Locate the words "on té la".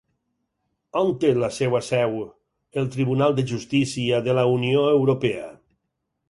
1.01-1.49